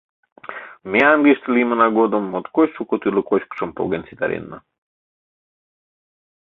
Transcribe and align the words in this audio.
Ме 0.91 1.01
Английыште 1.13 1.49
лиймына 1.55 1.87
годым 1.97 2.23
моткоч 2.31 2.69
шуко 2.75 2.95
тӱрлӧ 3.01 3.21
кочкышым 3.29 3.69
поген 3.77 4.01
ситаренна: 4.07 4.57